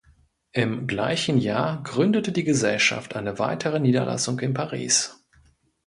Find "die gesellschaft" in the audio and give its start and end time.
2.31-3.15